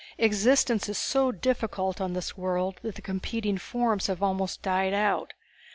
Existence 0.17 0.89
is 0.89 0.97
so 0.97 1.31
difficult 1.31 2.01
on 2.01 2.13
this 2.13 2.35
world 2.35 2.79
that 2.81 2.95
the 2.95 3.03
competing 3.03 3.59
forms 3.59 4.07
have 4.07 4.23
almost 4.23 4.63
died 4.63 4.95
out. 4.95 5.33